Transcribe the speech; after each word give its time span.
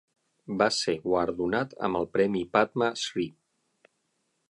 Va 0.61 0.67
ser 0.77 0.95
guardonat 1.03 1.77
amb 1.89 2.01
el 2.01 2.09
premi 2.17 2.43
Padma 2.57 2.91
Shri. 3.05 3.31